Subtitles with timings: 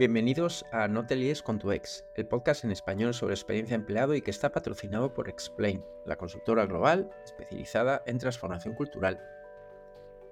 [0.00, 4.14] Bienvenidos a No te líes con tu ex, el podcast en español sobre experiencia empleado
[4.14, 9.20] y que está patrocinado por Explain, la consultora global especializada en transformación cultural.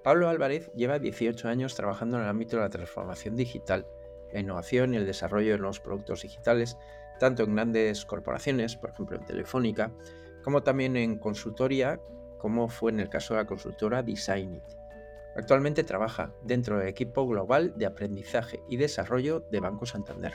[0.03, 3.85] Pablo Álvarez lleva 18 años trabajando en el ámbito de la transformación digital,
[4.33, 6.75] la innovación y el desarrollo de nuevos productos digitales,
[7.19, 9.91] tanto en grandes corporaciones, por ejemplo en Telefónica,
[10.43, 12.01] como también en consultoría,
[12.39, 14.78] como fue en el caso de la consultora Designit.
[15.35, 20.33] Actualmente trabaja dentro del equipo global de aprendizaje y desarrollo de Banco Santander.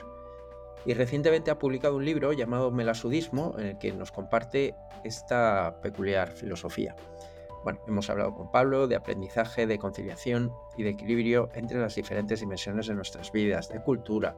[0.85, 6.31] Y recientemente ha publicado un libro llamado Melasudismo en el que nos comparte esta peculiar
[6.31, 6.95] filosofía.
[7.63, 12.39] Bueno, hemos hablado con Pablo de aprendizaje, de conciliación y de equilibrio entre las diferentes
[12.39, 14.35] dimensiones de nuestras vidas, de cultura,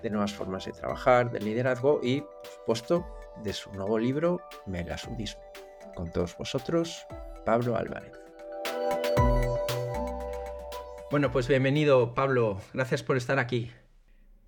[0.00, 3.06] de nuevas formas de trabajar, de liderazgo y, por supuesto,
[3.42, 5.42] de su nuevo libro Melasudismo.
[5.96, 7.04] Con todos vosotros,
[7.44, 8.17] Pablo Álvarez.
[11.10, 12.60] Bueno, pues bienvenido, Pablo.
[12.74, 13.70] Gracias por estar aquí.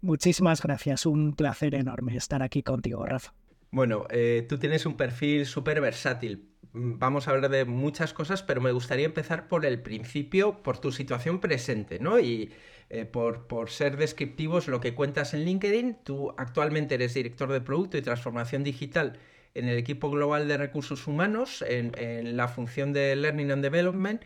[0.02, 1.06] Muchísimas gracias.
[1.06, 3.32] Un placer enorme estar aquí contigo, Rafa.
[3.70, 6.50] Bueno, eh, tú tienes un perfil súper versátil.
[6.74, 10.78] Mm, vamos a hablar de muchas cosas, pero me gustaría empezar por el principio, por
[10.78, 12.20] tu situación presente, ¿no?
[12.20, 12.52] Y
[12.90, 15.98] eh, por, por, ser descriptivos lo que cuentas en LinkedIn.
[16.04, 19.18] Tú actualmente eres director de producto y transformación digital
[19.54, 24.22] en el equipo global de recursos humanos, en, en la función de Learning and Development.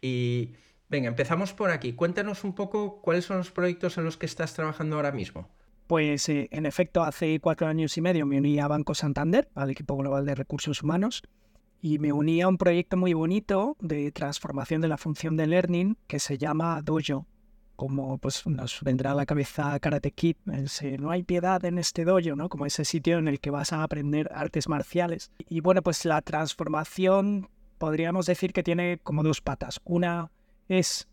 [0.00, 0.54] Y
[0.94, 1.94] Venga, empezamos por aquí.
[1.94, 5.48] Cuéntanos un poco cuáles son los proyectos en los que estás trabajando ahora mismo.
[5.88, 9.70] Pues eh, en efecto, hace cuatro años y medio me uní a Banco Santander, al
[9.70, 11.24] equipo global de recursos humanos,
[11.82, 15.98] y me uní a un proyecto muy bonito de transformación de la función de learning
[16.06, 17.26] que se llama Dojo.
[17.74, 22.04] Como pues nos vendrá a la cabeza Karate Kid, ese, no hay piedad en este
[22.04, 22.48] dojo, ¿no?
[22.48, 25.32] Como ese sitio en el que vas a aprender artes marciales.
[25.48, 29.80] Y bueno, pues la transformación podríamos decir que tiene como dos patas.
[29.82, 30.30] Una
[30.68, 31.08] es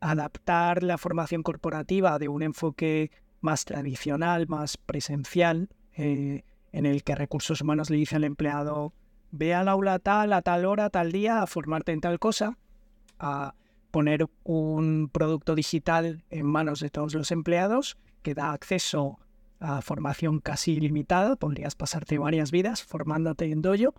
[0.00, 7.14] adaptar la formación corporativa de un enfoque más tradicional, más presencial, eh, en el que
[7.14, 8.92] recursos humanos le dice al empleado,
[9.30, 12.58] ve al aula tal, a tal hora, tal día, a formarte en tal cosa,
[13.18, 13.54] a
[13.90, 19.20] poner un producto digital en manos de todos los empleados que da acceso
[19.60, 23.94] a formación casi ilimitada, podrías pasarte varias vidas formándote en dojo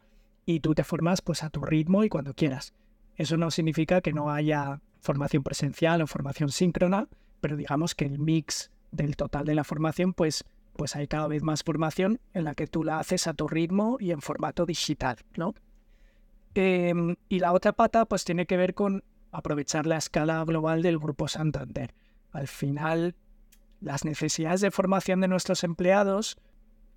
[0.45, 2.73] y tú te formas pues a tu ritmo y cuando quieras.
[3.15, 7.07] Eso no significa que no haya formación presencial o formación síncrona,
[7.39, 10.43] pero digamos que el mix del total de la formación, pues,
[10.75, 13.97] pues hay cada vez más formación en la que tú la haces a tu ritmo
[13.99, 15.53] y en formato digital, ¿no?
[16.55, 20.97] Em, y la otra pata, pues tiene que ver con aprovechar la escala global del
[20.97, 21.93] Grupo Santander.
[22.31, 23.15] Al final,
[23.81, 26.37] las necesidades de formación de nuestros empleados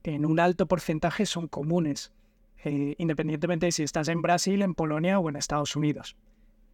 [0.05, 2.13] en un alto porcentaje son comunes,
[2.65, 6.17] eh, independientemente de si estás en Brasil, en Polonia o en Estados Unidos.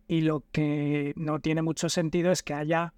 [0.06, 2.94] Y lo que no tiene mucho sentido es que haya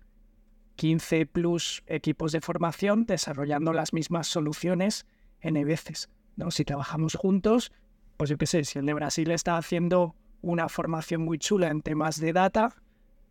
[0.77, 5.07] 15 plus equipos de formación desarrollando las mismas soluciones
[5.41, 6.11] N veces.
[6.37, 6.51] ¿no?
[6.51, 7.73] Si trabajamos juntos,
[8.17, 11.83] pues yo qué sé, si el de Brasil está haciendo una formación muy chula en
[11.83, 12.75] temas de data,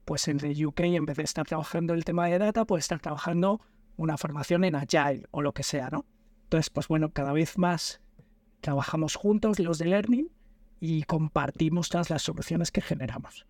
[0.06, 3.00] pues el de UK en vez de estar trabajando el tema de data, puede estar
[3.00, 3.62] trabajando
[3.98, 6.06] una formación en Agile o lo que sea, ¿no?
[6.44, 8.02] Entonces, pues bueno, cada vez más
[8.62, 10.30] trabajamos juntos los de Learning
[10.80, 13.46] y compartimos todas las soluciones que generamos.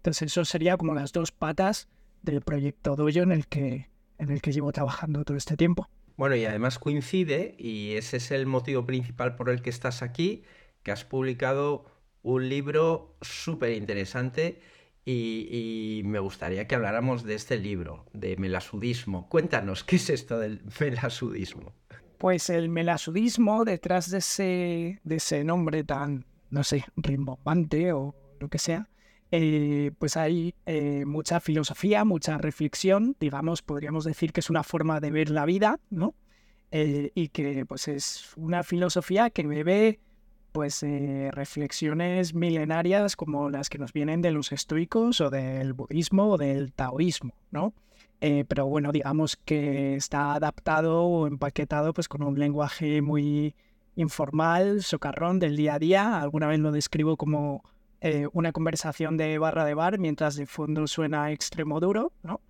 [0.00, 1.86] Entonces eso sería como las dos patas
[2.22, 5.90] del proyecto Dojo en el que, en el que llevo trabajando todo este tiempo.
[6.16, 10.42] Bueno, y además coincide, y ese es el motivo principal por el que estás aquí,
[10.82, 11.84] que has publicado
[12.22, 14.62] un libro súper interesante
[15.04, 19.28] y, me gustaría que habláramos de este libro, de melasudismo.
[19.28, 21.74] Cuéntanos, ¿qué es esto del melasudismo?
[22.16, 28.48] Pues el melasudismo, detrás de ese, de ese nombre tan, no sé, rimbombante o lo
[28.48, 28.88] que sea,
[29.32, 34.98] eh, pues hay eh, mucha filosofía, mucha reflexión, digamos, podríamos decir que es una forma
[34.98, 36.14] de ver la vida, ¿no?
[36.72, 40.00] Eh, y que pues es una filosofía que bebe
[40.52, 40.84] pues
[41.30, 46.72] reflexiones milenarias como las que nos vienen de los estoicos o del budismo o del
[46.72, 47.72] taoísmo, ¿no?
[48.20, 53.54] pero bueno, digamos que está adaptado o empaquetado pues con un lenguaje muy
[53.96, 56.20] informal, socarrón del día a día.
[56.20, 57.62] Alguna vez lo describo como
[58.00, 62.40] eh, una conversación de barra de bar mientras de fondo suena extremo duro, ¿no?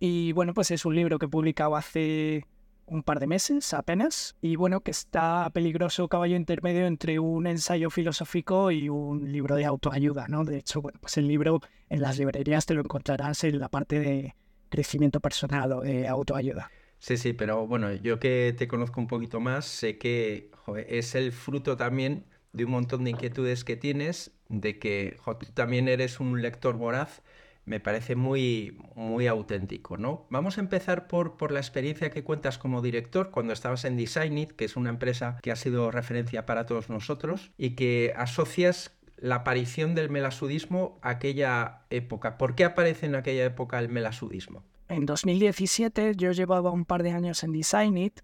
[0.00, 2.44] Y bueno, pues es un libro que he publicado hace
[2.86, 7.90] un par de meses apenas y bueno, que está peligroso caballo intermedio entre un ensayo
[7.90, 10.44] filosófico y un libro de autoayuda, ¿no?
[10.44, 14.00] De hecho, bueno, pues el libro en las librerías te lo encontrarás en la parte
[14.00, 14.34] de
[14.68, 16.70] crecimiento personal o de autoayuda.
[16.98, 20.50] Sí, sí, pero bueno, yo que te conozco un poquito más, sé que
[20.88, 25.88] es el fruto también de un montón de inquietudes que tienes, de que tú también
[25.88, 27.22] eres un lector voraz.
[27.64, 30.26] me parece muy, muy auténtico, ¿no?
[30.30, 34.52] Vamos a empezar por, por la experiencia que cuentas como director cuando estabas en Designit,
[34.52, 39.36] que es una empresa que ha sido referencia para todos nosotros y que asocias la
[39.36, 42.38] aparición del melasudismo a aquella época.
[42.38, 44.64] ¿Por qué aparece en aquella época el melasudismo?
[44.88, 48.20] En 2017 yo llevaba un par de años en Designit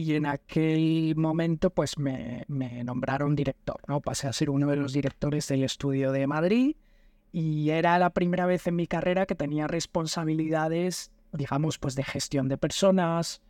[0.00, 2.46] y en aquel momento pues me,
[2.84, 4.00] nombraron director, ¿no?
[4.00, 6.76] Pasé a ser uno de los directores del estudio de Madrid
[7.32, 12.48] y era la primera vez en mi carrera que tenía responsabilidades, digamos, pues de gestión
[12.48, 13.42] de personas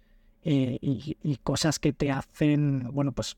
[0.43, 3.37] eh, y, y, cosas que te hacen, bueno, pues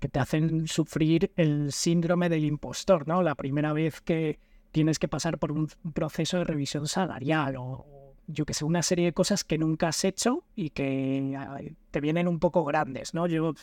[0.00, 3.22] que te hacen sufrir el síndrome del impostor, ¿no?
[3.22, 4.38] La primera vez que
[4.72, 7.86] tienes que pasar por un proceso de revisión salarial o,
[8.26, 12.28] yo que sé, una serie de cosas que nunca has hecho y que te vienen
[12.28, 13.26] un poco grandes, ¿no?
[13.26, 13.54] Yo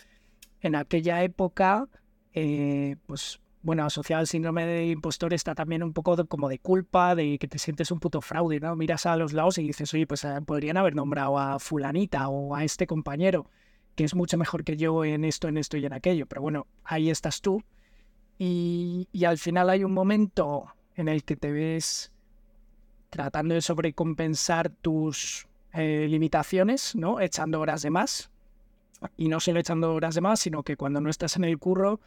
[0.62, 1.88] en aquella época,
[2.34, 7.16] eh, pues bueno, asociado al síndrome de impostor está también un poco como de culpa,
[7.16, 8.76] de que te sientes un puto fraude, ¿no?
[8.76, 12.56] Miras a los lados y dices, oye, pues eh, podrían haber nombrado a fulanita o
[12.56, 13.50] a este compañero,
[13.96, 16.26] que es mucho mejor que yo en esto, en esto y en aquello.
[16.26, 17.62] Pero bueno, ahí estás tú.
[18.38, 22.14] Y, y al final hay un momento en el que te ves
[23.10, 27.20] tratando de sobrecompensar tus eh, limitaciones, ¿no?
[27.20, 28.32] Echando horas de más.
[29.18, 32.02] Y no solo echando horas de más, sino que cuando no estás en el curro,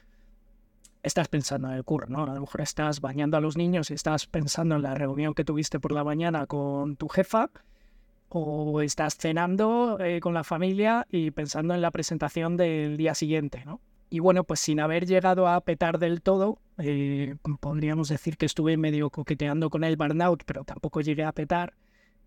[1.03, 2.25] estás pensando en el curro, ¿no?
[2.25, 5.45] A lo mejor estás bañando a los niños y estás pensando en la reunión que
[5.45, 7.51] tuviste por la mañana con tu jefa,
[8.29, 13.63] o estás cenando eh, con la familia y pensando en la presentación del día siguiente,
[13.67, 13.81] ¿no?
[14.13, 18.77] Y bueno, pues sin haber llegado a petar del todo, eh, podríamos decir que estuve
[18.77, 21.73] medio coqueteando con el burnout, pero tampoco llegué a petar.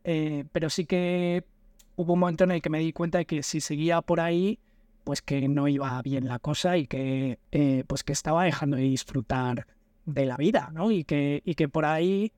[0.03, 1.45] Eh, pero sí que
[1.95, 4.57] hubo un momento en el que me di cuenta de que si seguía por ahí,
[5.03, 8.83] pues que no iba bien la cosa y que, eh, pues que estaba dejando de
[8.83, 9.67] disfrutar
[10.07, 10.89] de la vida, ¿no?
[10.89, 12.33] Y que, y que por ahí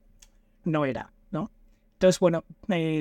[0.66, 1.52] no era, ¿no?
[1.94, 2.44] Entonces, bueno,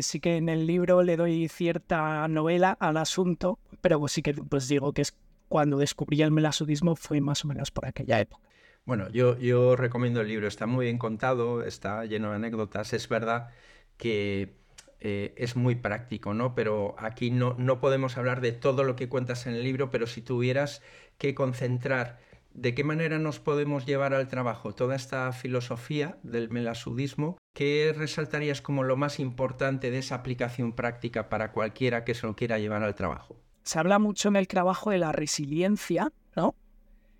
[0.00, 4.32] sí que en el libro le doy cierta novela al asunto, pero pues sí que
[4.32, 5.16] pues digo que es
[5.48, 8.46] cuando descubrí el melasudismo fue más o menos por aquella época.
[8.86, 13.48] Bueno, yo, recomiendo el libro, está muy bien contado, está lleno de anécdotas, es verdad
[13.96, 14.54] que
[15.00, 16.54] eh, es muy práctico, ¿no?
[16.54, 20.06] Pero aquí no, no podemos hablar de todo lo que cuentas en el libro, pero
[20.06, 20.82] si tuvieras
[21.18, 22.20] que concentrar
[22.54, 28.62] de qué manera nos podemos llevar al trabajo toda esta filosofía del melasudismo, ¿qué resaltarías
[28.62, 32.82] como lo más importante de esa aplicación práctica para cualquiera que se lo quiera llevar
[32.82, 33.36] al trabajo?
[33.66, 36.54] Se habla mucho en el trabajo de la resiliencia, ¿no?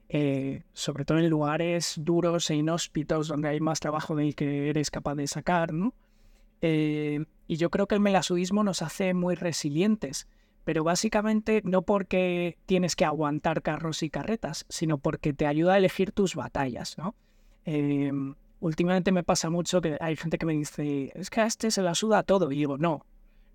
[0.08, 4.92] Eh, sobre todo en lugares duros e inhóspitos donde hay más trabajo del que eres
[4.92, 5.92] capaz de sacar, ¿no?
[6.60, 10.28] Eh, y yo creo que el melasudismo nos hace muy resilientes,
[10.62, 15.78] pero básicamente no porque tienes que aguantar carros y carretas, sino porque te ayuda a
[15.78, 17.16] elegir tus batallas, ¿no?
[17.64, 18.12] Eh,
[18.60, 21.82] últimamente me pasa mucho que hay gente que me dice, es que a este se
[21.82, 23.04] la suda todo, y digo, no,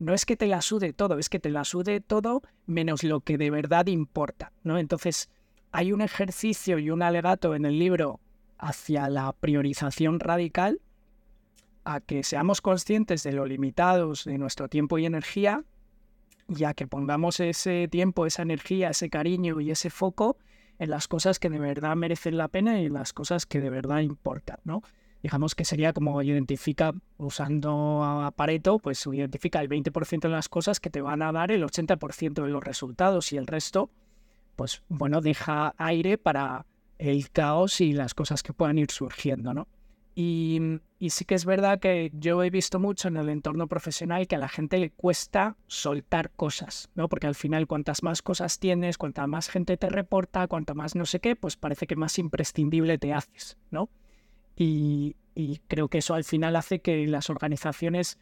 [0.01, 3.19] no es que te la sude todo, es que te la sude todo menos lo
[3.21, 4.79] que de verdad importa, ¿no?
[4.79, 5.29] Entonces,
[5.71, 8.19] hay un ejercicio y un alegato en el libro
[8.57, 10.81] hacia la priorización radical,
[11.83, 15.65] a que seamos conscientes de lo limitados de nuestro tiempo y energía,
[16.47, 20.35] y a que pongamos ese tiempo, esa energía, ese cariño y ese foco
[20.79, 23.69] en las cosas que de verdad merecen la pena y en las cosas que de
[23.69, 24.81] verdad importan, ¿no?
[25.21, 30.79] Digamos que sería como identifica, usando a Pareto, pues identifica el 20% de las cosas
[30.79, 33.89] que te van a dar el 80% de los resultados y el resto,
[34.55, 36.65] pues bueno, deja aire para
[36.97, 39.67] el caos y las cosas que puedan ir surgiendo, ¿no?
[40.13, 40.59] Y,
[40.99, 44.35] y, sí que es verdad que yo he visto mucho en el entorno profesional que
[44.35, 47.07] a la gente le cuesta soltar cosas, ¿no?
[47.07, 51.05] Porque al final cuantas más cosas tienes, cuanta más gente te reporta, cuanto más no
[51.05, 53.89] sé qué, pues parece que más imprescindible te haces, ¿no?
[54.55, 55.15] Y,
[55.67, 58.19] creo que eso al final hace que las organizaciones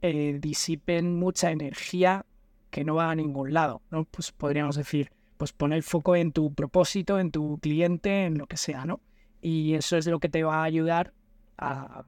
[0.00, 2.24] eh, disipen mucha energía
[2.70, 4.04] que no va a ningún lado, ¿no?
[4.04, 8.46] Pues podríamos decir, pues pon el foco en tu propósito, en tu cliente, en lo
[8.46, 9.00] que sea, ¿no?
[9.42, 11.12] Y eso es lo que te va a ayudar
[11.58, 12.04] a,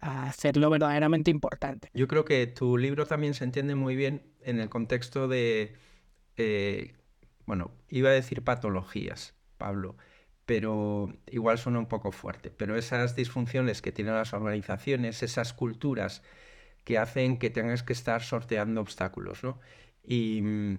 [0.00, 1.90] hacerlo verdaderamente importante.
[1.92, 5.74] Yo creo que tu libro también se entiende muy bien en el contexto de,
[6.36, 6.94] eh,
[7.46, 9.96] bueno, iba a decir patologías, Pablo,
[10.48, 12.50] pero igual suena un poco fuerte.
[12.50, 16.22] Pero esas disfunciones que tienen las organizaciones, esas culturas
[16.84, 19.60] que hacen que tengas que estar sorteando obstáculos, ¿no?
[20.02, 20.78] Y mm,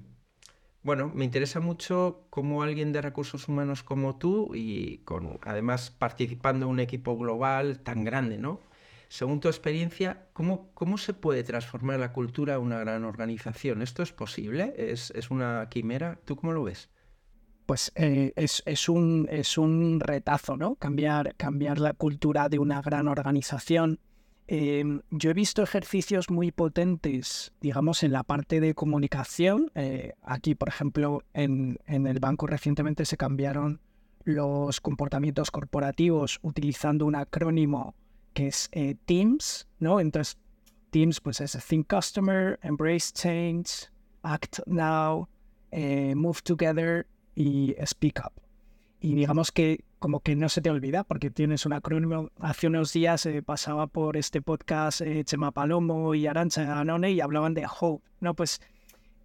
[0.82, 6.66] bueno, me interesa mucho cómo alguien de recursos humanos como tú y con además participando
[6.66, 8.62] en un equipo global tan grande, ¿no?
[9.08, 13.84] Según tu experiencia, ¿cómo, cómo se puede transformar la cultura de una gran organización?
[13.84, 14.74] ¿Esto es posible?
[14.78, 16.20] ¿Es, ¿Es una quimera?
[16.26, 16.90] ¿Tú cómo lo ves?
[17.70, 20.74] Pues eh, es, un, es un retazo, ¿no?
[20.74, 24.00] Cambiar, cambiar la cultura de una gran organización.
[24.48, 29.70] Em, yo he visto ejercicios muy potentes, digamos, en la parte de comunicación.
[29.76, 33.80] Eh, aquí, por ejemplo, en, el banco recientemente se cambiaron
[34.24, 37.94] los comportamientos corporativos utilizando un acrónimo
[38.34, 40.00] que es eh, Teams, ¿no?
[40.00, 40.40] Entonces,
[40.90, 43.92] Teams pues es Think Customer, Embrace Change,
[44.24, 45.30] Act Now,
[45.72, 47.06] Move Together
[47.36, 48.42] y Speak Up.
[49.02, 52.30] Y digamos que como que no se te olvida porque tienes un acrónimo.
[52.40, 57.22] Hace unos días eh, pasaba por este podcast eh, Chema Palomo y Arancha Anone y
[57.22, 58.04] hablaban de Hope.
[58.20, 58.62] No, pues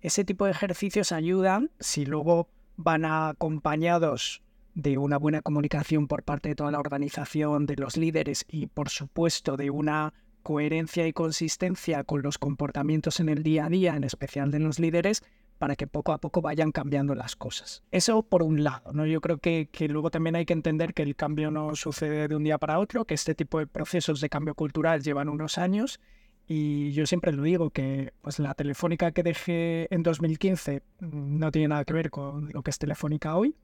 [0.00, 4.42] ese tipo de ejercicios ayudan si luego van acompañados
[4.74, 8.88] de una buena comunicación por parte de toda la organización, de los líderes y por
[8.88, 14.04] supuesto de una coherencia y consistencia con los comportamientos en el día a día, en
[14.04, 15.22] especial de los líderes,
[15.58, 17.82] para que poco a poco vayan cambiando las cosas.
[17.90, 19.06] Eso por un lado, ¿no?
[19.06, 22.44] Yo creo que, luego también hay que entender que el cambio no sucede de un
[22.44, 26.00] día para otro, que este tipo de procesos de cambio cultural llevan unos años
[26.46, 31.68] y yo siempre lo digo que pues la telefónica que dejé en 2015 no tiene
[31.68, 33.56] nada que ver con lo que es telefónica hoy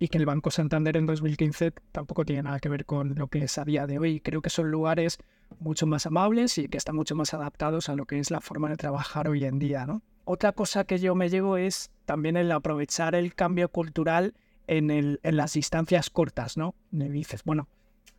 [0.00, 3.44] y que el Banco Santander en 2015 tampoco tiene nada que ver con lo que
[3.44, 4.18] es a día de hoy.
[4.18, 5.18] Creo que son lugares
[5.60, 8.68] mucho más amables y que están mucho más adaptados a lo que es la forma
[8.68, 10.02] de trabajar hoy en día, ¿no?
[10.24, 14.34] Otra cosa que yo me llevo es también el aprovechar el cambio cultural
[14.66, 16.74] en, el, en las distancias cortas, ¿no?
[16.90, 17.68] Me dices, bueno,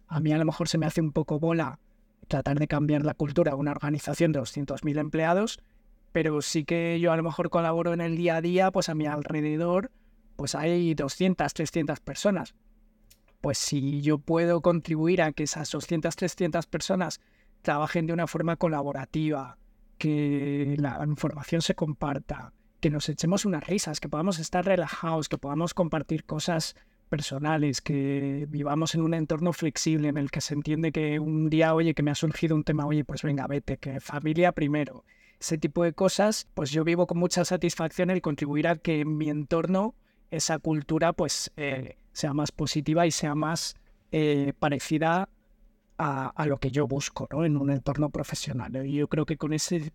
[0.08, 1.80] a mí a lo mejor se me hace un poco bola
[2.28, 5.60] tratar de cambiar la cultura de una organización de 200.000 empleados,
[6.12, 8.96] pero sí que yo a lo mejor colaboro en el día a día, pues a
[8.96, 9.92] mi alrededor,
[10.36, 12.54] pues hay 200, 300 personas.
[13.42, 17.20] Pues si yo puedo contribuir a que esas 200, 300 personas
[17.62, 19.58] trabajen de una forma colaborativa,
[20.04, 25.38] que la información se comparta, que nos echemos unas risas, que podamos estar relajados, que
[25.38, 26.76] podamos compartir cosas
[27.08, 31.74] personales, que vivamos en un entorno flexible en el que se entiende que un día,
[31.74, 35.06] oye, que me ha surgido un tema, oye, pues venga, vete, que familia primero.
[35.40, 39.16] Ese tipo de cosas, pues yo vivo con mucha satisfacción el contribuir a que en
[39.16, 39.96] mi entorno
[40.32, 43.76] esa cultura pues eh, sea más positiva y sea más
[44.12, 45.30] eh, parecida
[45.98, 47.46] a, lo que yo busco ¿no?
[47.46, 48.86] en un entorno profesional.
[48.86, 49.92] Y yo creo que con esas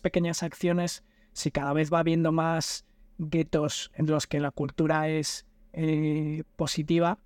[0.00, 2.84] pequeñas acciones, si cada vez va habiendo más
[3.18, 7.18] guetos en los que la cultura es eh, positiva,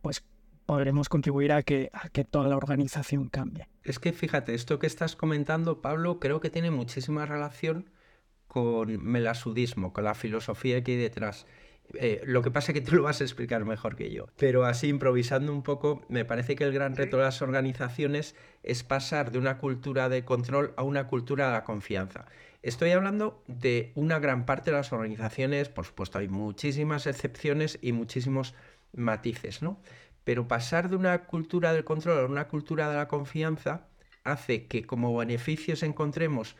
[0.00, 0.24] pues
[0.66, 1.90] podremos contribuir a que
[2.30, 3.68] toda la organización cambie.
[3.84, 7.90] Es que fíjate, esto que estás comentando, Pablo, creo que tiene muchísima relación
[8.46, 11.46] con melasudismo, con la filosofía que hay detrás.
[11.94, 14.26] Eh, lo que pasa es que tú lo vas a explicar mejor que yo.
[14.36, 18.82] Pero así, improvisando un poco, me parece que el gran reto de las organizaciones es
[18.82, 22.26] pasar de una cultura de control a una cultura de la confianza.
[22.62, 27.92] Estoy hablando de una gran parte de las organizaciones, por supuesto hay muchísimas excepciones y
[27.92, 28.54] muchísimos
[28.92, 29.80] matices, ¿no?
[30.24, 33.88] Pero pasar de una cultura del control a una cultura de la confianza
[34.22, 36.56] hace que como beneficios encontremos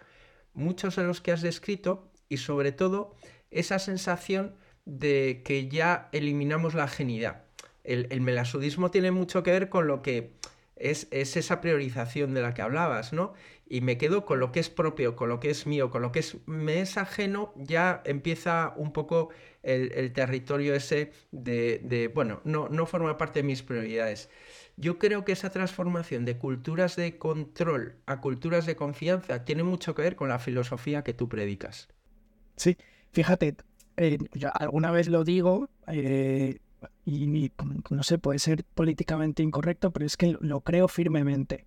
[0.54, 3.14] muchos de los que has descrito y sobre todo
[3.50, 7.44] esa sensación de que ya eliminamos la genidad.
[7.84, 10.34] El, melasudismo tiene mucho que ver con lo que
[10.76, 13.34] es, esa priorización de la que hablabas, ¿no?
[13.68, 16.12] Y me quedo con lo que es propio, con lo que es mío, con lo
[16.12, 19.30] que es, me es ajeno, ya empieza un poco
[19.62, 24.28] el, territorio ese de, bueno, no, no forma parte de mis prioridades.
[24.76, 29.94] Yo creo que esa transformación de culturas de control a culturas de confianza tiene mucho
[29.94, 31.88] que ver con la filosofía que tú predicas.
[32.56, 32.76] Sí,
[33.12, 33.56] fíjate,
[33.96, 34.18] eh,
[34.54, 36.58] alguna vez lo digo, eh,
[37.04, 37.50] y,
[37.90, 41.66] no sé, puede ser políticamente incorrecto, pero es que lo creo firmemente.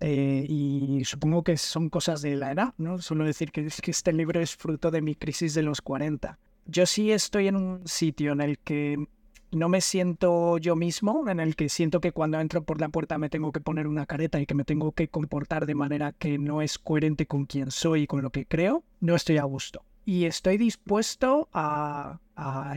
[0.00, 2.98] Eh, y supongo que son cosas de la edad, ¿no?
[2.98, 6.38] Solo decir que, que este libro es fruto de mi crisis de los 40.
[6.66, 9.08] Yo sí estoy en un sitio en el que
[9.50, 13.18] no me siento yo mismo, en el que siento que cuando entro por la puerta
[13.18, 16.38] me tengo que poner una careta y que me tengo que comportar de manera que
[16.38, 19.82] no es coherente con quien soy y con lo que creo, no estoy a gusto
[20.08, 22.18] y estoy dispuesto a,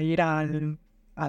[0.01, 0.77] ir al,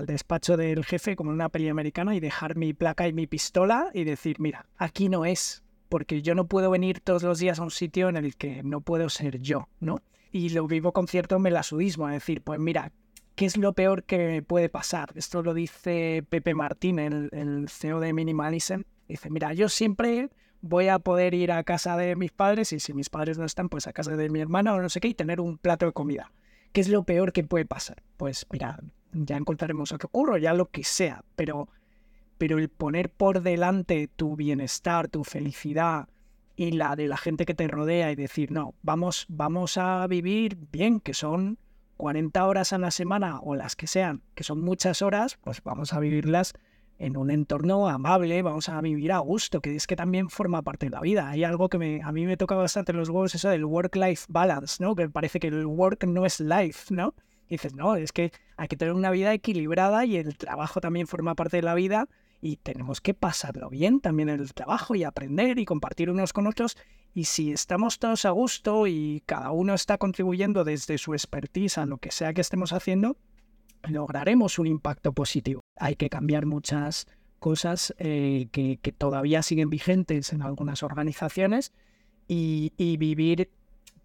[0.04, 3.88] despacho del jefe como en una peli americana y dejar mi placa y mi pistola
[3.94, 7.62] y decir, mira, aquí no es, porque yo no puedo venir todos los días a
[7.62, 10.02] un sitio en el que no puedo ser yo, ¿no?
[10.32, 12.90] Y lo vivo con cierto melasudismo, a decir, pues mira,
[13.36, 15.12] ¿qué es lo peor que puede pasar?
[15.14, 18.80] Esto lo dice Pepe Martín, el, el CEO de Minimalism.
[19.06, 20.30] Dice, mira, yo siempre
[20.62, 23.68] voy a poder ir a casa de mis padres y si mis padres no están,
[23.68, 25.92] pues a casa de mi hermana o no sé qué y tener un plato de
[25.92, 26.32] comida.
[26.72, 28.02] ¿Qué es lo peor que puede pasar?
[28.16, 28.78] Pues mira,
[29.12, 31.68] ya encontraremos a qué ocurre, ya lo que sea, pero,
[32.38, 36.08] pero el poner por delante tu bienestar, tu felicidad
[36.56, 40.56] y la de la gente que te rodea y decir, no, vamos, vamos a vivir
[40.70, 41.58] bien, que son
[41.96, 45.92] 40 horas a la semana o las que sean, que son muchas horas, pues vamos
[45.92, 46.54] a vivirlas
[47.02, 50.86] en un entorno amable, vamos a vivir a gusto, que es que también forma parte
[50.86, 51.28] de la vida.
[51.28, 54.80] Hay algo que me, a mí me toca bastante los huevos, eso del work-life balance,
[54.80, 54.94] ¿no?
[54.94, 57.16] Que parece que el work no es life, ¿no?
[57.48, 61.34] Dices, no, es que hay que tener una vida equilibrada y el trabajo también forma
[61.34, 62.08] parte de la vida
[62.40, 66.46] y tenemos que pasarlo bien también en el trabajo y aprender y compartir unos con
[66.46, 66.76] otros.
[67.14, 71.86] Y si estamos todos a gusto y cada uno está contribuyendo desde su expertise a
[71.86, 73.16] lo que sea que estemos haciendo,
[73.88, 75.60] lograremos un impacto positivo.
[75.76, 77.06] Hay que cambiar muchas
[77.38, 81.72] cosas eh, que, todavía siguen vigentes en algunas organizaciones
[82.28, 83.50] y, vivir,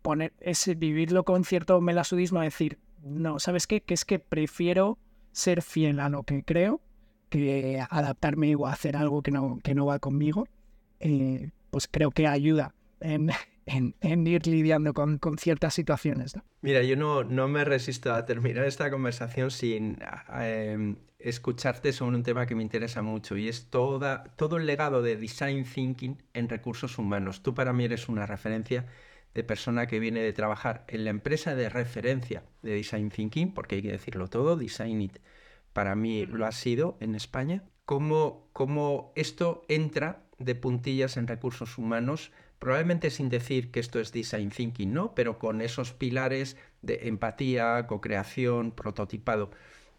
[0.02, 3.82] poner ese, vivirlo con cierto melasudismo, decir, no, ¿sabes qué?
[3.82, 4.98] Que es que prefiero
[5.32, 6.82] ser fiel a lo que creo
[7.30, 10.48] que adaptarme o hacer algo que no, que no va conmigo.
[11.00, 13.30] Eh, pues creo que ayuda en,
[13.68, 16.36] en, ir lidiando con, con ciertas situaciones.
[16.62, 20.00] Mira, yo no, no, me resisto a terminar esta conversación sin
[20.40, 25.02] em, escucharte sobre un tema que me interesa mucho y es toda, todo el legado
[25.02, 27.44] de Design Thinking en recursos humanos.
[27.44, 28.86] Tú para mí eres una referencia
[29.34, 33.76] de persona que viene de trabajar en la empresa de referencia de Design Thinking, porque
[33.76, 35.20] hay que decirlo todo, Design It
[35.78, 37.64] para mí lo ha sido en España.
[37.86, 44.12] ¿Cómo, cómo esto entra de puntillas en recursos humanos probablemente sin decir que esto es
[44.12, 45.14] design thinking, ¿no?
[45.14, 49.52] Pero con esos pilares de empatía, co-creación, prototipado.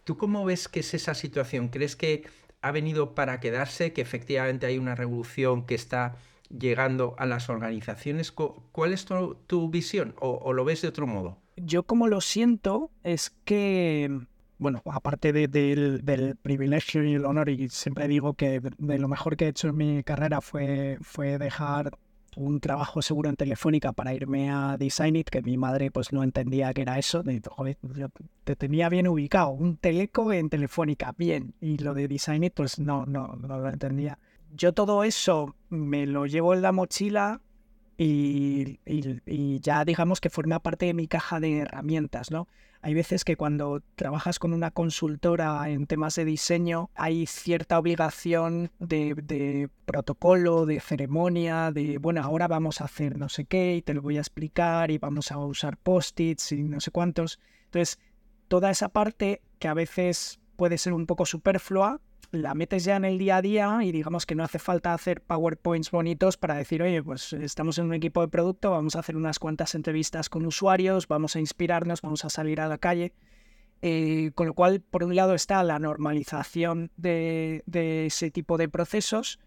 [0.05, 1.69] ¿Tú cómo ves que es esa situación?
[1.69, 2.25] ¿Crees que
[2.63, 6.17] ha venido para quedarse, que efectivamente hay una revolución que está
[6.51, 8.33] llegando a las organizaciones?
[8.33, 11.39] ¿Cuál es tu, visión o, lo ves de otro modo?
[11.57, 14.11] Yo como lo siento es que
[14.59, 19.45] bueno, aparte del, privilegio y el honor, y siempre digo que de lo mejor que
[19.45, 21.97] he hecho en mi carrera fue, fue dejar
[22.37, 26.23] un trabajo seguro en Telefónica para irme a Design It, que mi madre pues no
[26.23, 27.23] entendía que era eso.
[27.23, 27.79] De, joder,
[28.45, 31.55] te tenía bien ubicado, un teleco en Telefónica, bien.
[31.61, 34.19] Y lo de Design It, pues no, no, no lo entendía.
[34.55, 37.41] Yo todo eso me lo llevo en la mochila
[37.99, 42.47] y, ya digamos que forma parte de mi caja de herramientas, ¿no?
[42.81, 48.71] Hay veces que cuando trabajas con una consultora en temas de diseño hay cierta obligación
[48.79, 53.95] de, protocolo, de ceremonia, de, bueno, ahora vamos a hacer no sé qué y te
[53.95, 57.41] lo voy a explicar y vamos a usar post-its y no sé cuántos.
[57.65, 57.99] Entonces,
[58.47, 63.05] toda esa parte que a veces puede ser un poco superflua, la metes ya en
[63.05, 66.83] el día a día y digamos que no hace falta hacer PowerPoints bonitos para decir,
[66.83, 70.45] oye, pues estamos en un equipo de producto, vamos a hacer unas cuantas entrevistas con
[70.45, 73.13] usuarios, vamos a inspirarnos, vamos a salir a la calle.
[73.81, 77.63] Eh, con lo cual, por un lado está la normalización de,
[78.07, 79.39] ese tipo de procesos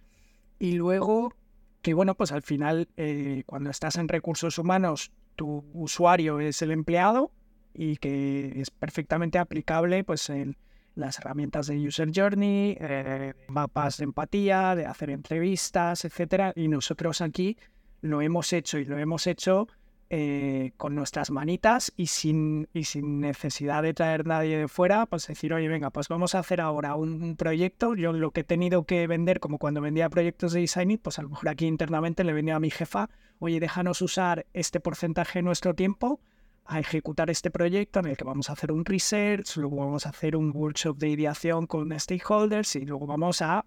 [0.57, 1.35] y luego
[1.81, 6.71] que, bueno, pues al final, eh, cuando estás en recursos humanos, tu usuario es el
[6.71, 7.31] empleado
[7.73, 10.57] y que es perfectamente aplicable pues en
[10.95, 16.53] las herramientas de User Journey, eh, mapas de empatía, de hacer entrevistas, etcétera.
[16.55, 17.57] Y nosotros aquí
[18.01, 19.67] lo hemos hecho y lo hemos hecho
[20.13, 25.25] eh, con nuestras manitas y sin, y sin necesidad de traer nadie de fuera, pues
[25.25, 27.95] decir, oye, venga, pues vamos a hacer ahora un, proyecto.
[27.95, 31.17] Yo lo que he tenido que vender, como cuando vendía proyectos de Design It, pues
[31.17, 35.39] a lo mejor aquí internamente le venía a mi jefa, oye, déjanos usar este porcentaje
[35.39, 36.19] de nuestro tiempo
[36.65, 40.09] a ejecutar este proyecto en el que vamos a hacer un research, luego vamos a
[40.09, 43.65] hacer un workshop de ideación con stakeholders y luego vamos a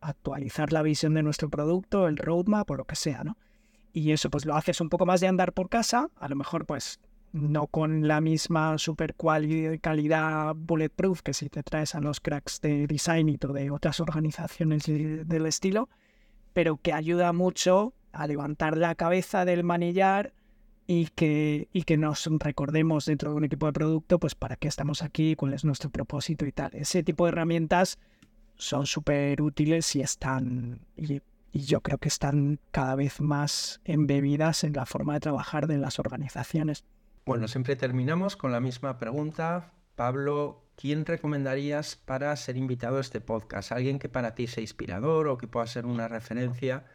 [0.00, 3.36] actualizar la visión de nuestro producto, el roadmap o lo que sea, ¿no?
[3.92, 6.66] Y eso pues lo haces un poco más de andar por casa, a lo mejor
[6.66, 7.00] pues
[7.32, 9.14] no con la misma super
[9.80, 14.84] calidad bulletproof que si te traes a los cracks de design y de otras organizaciones
[14.84, 15.88] del estilo,
[16.52, 20.34] pero que ayuda mucho a levantar la cabeza del manillar
[20.86, 24.68] y que, y que nos recordemos dentro de un equipo de producto, pues para qué
[24.68, 26.74] estamos aquí, cuál es nuestro propósito y tal.
[26.74, 27.98] Ese tipo de herramientas
[28.56, 31.20] son súper útiles y están, y,
[31.54, 35.98] yo creo que están cada vez más embebidas en la forma de trabajar de las
[35.98, 36.84] organizaciones.
[37.26, 39.74] Bueno, siempre terminamos con la misma pregunta.
[39.94, 43.70] Pablo, ¿quién recomendarías para ser invitado a este podcast?
[43.70, 46.86] ¿Alguien que para ti sea inspirador o que pueda ser una referencia?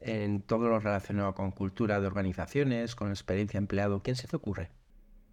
[0.00, 4.02] En todo lo relacionado con cultura de organizaciones, con experiencia empleado?
[4.02, 4.70] ¿Quién se te ocurre?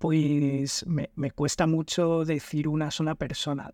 [0.02, 3.71] Pues me, cuesta mucho decir una sola persona,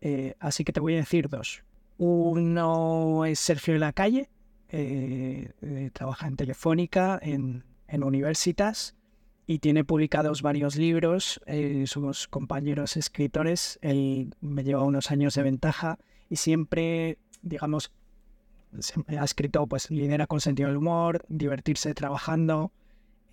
[0.00, 1.64] eh, así que te voy a decir dos.
[1.98, 4.30] Uno es Sergio de la Calle,
[4.68, 8.94] eh, eh, trabaja en Telefónica, en, en Universitas,
[9.46, 11.40] y tiene publicados varios libros.
[11.86, 15.98] somos compañeros escritores, él me lleva unos años de ventaja
[16.30, 17.92] y siempre, digamos,
[19.08, 22.72] ha escrito pues lidera con sentido del humor, divertirse trabajando,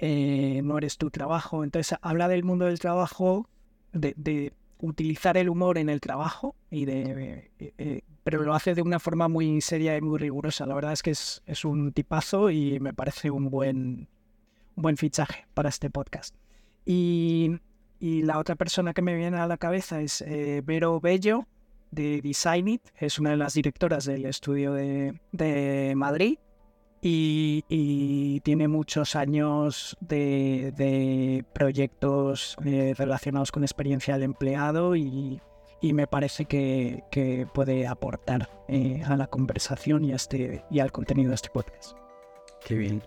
[0.03, 1.63] eh, no eres tu trabajo.
[1.63, 3.47] Entonces habla del mundo del trabajo,
[3.93, 8.81] de, utilizar el humor en el trabajo, y de, eh, eh, pero lo hace de
[8.81, 10.65] una forma muy seria y muy rigurosa.
[10.65, 14.09] La verdad es que es, es un tipazo y me parece un buen,
[14.75, 16.35] un buen fichaje para este podcast.
[16.83, 17.59] Y,
[17.99, 20.25] y, la otra persona que me viene a la cabeza es
[20.63, 21.45] Vero Bello,
[21.91, 26.39] de Design It, es una de las directoras del estudio de, Madrid
[27.01, 35.41] y, tiene muchos años de, proyectos eh, relacionados con experiencia del empleado y,
[35.81, 41.35] me parece que, puede aportar eh, a la conversación y, este, y al contenido de
[41.35, 41.97] este podcast.
[42.65, 43.01] Qué bien.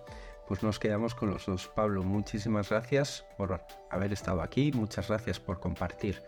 [0.47, 1.71] Pues nos quedamos con los dos.
[1.75, 6.21] Pablo, muchísimas gracias por haber estado aquí, muchas gracias por compartir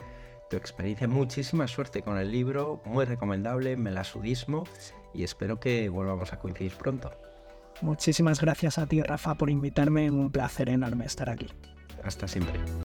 [0.50, 1.08] tu experiencia.
[1.08, 4.66] Muchísima suerte con el libro, muy recomendable, Melasudismo,
[5.14, 7.12] y espero que volvamos a coincidir pronto.
[7.82, 10.10] Muchísimas gracias a ti, Rafa, por invitarme.
[10.10, 11.48] Un placer enorme estar aquí.
[12.04, 12.60] Hasta siempre.